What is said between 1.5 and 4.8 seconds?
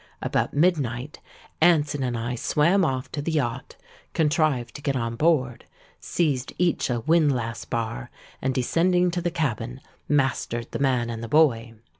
Anson and I swam off to the yacht, contrived